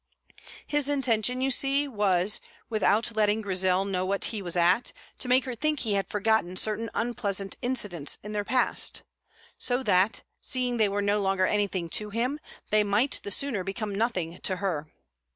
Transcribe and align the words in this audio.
His 0.65 0.89
intention, 0.89 1.41
you 1.41 1.51
see, 1.51 1.87
was, 1.87 2.39
without 2.71 3.15
letting 3.15 3.39
Grizel 3.41 3.85
know 3.85 4.03
what 4.03 4.25
he 4.25 4.41
was 4.41 4.55
at, 4.55 4.91
to 5.19 5.27
make 5.27 5.45
her 5.45 5.53
think 5.53 5.81
he 5.81 5.93
had 5.93 6.09
forgotten 6.09 6.57
certain 6.57 6.89
unpleasant 6.95 7.55
incidents 7.61 8.17
in 8.23 8.31
their 8.31 8.43
past, 8.43 9.03
so 9.59 9.83
that, 9.83 10.23
seeing 10.41 10.77
they 10.77 10.89
were 10.89 11.03
no 11.03 11.21
longer 11.21 11.45
anything 11.45 11.87
to 11.89 12.09
him, 12.09 12.39
they 12.71 12.83
might 12.83 13.19
the 13.21 13.29
sooner 13.29 13.63
become 13.63 13.93
nothing 13.93 14.39
to 14.39 14.55
her. 14.55 14.91